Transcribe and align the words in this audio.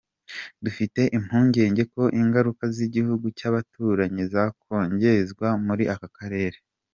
Dufite 0.63 1.01
impungenge 1.17 1.83
ko 1.93 2.03
ingaruka 2.19 2.63
z’igihugu 2.75 3.25
cy’abaturanyi 3.37 4.23
zakongezwa 4.33 5.47
muri 5.65 5.83
aka 5.95 6.09
karere. 6.17 6.57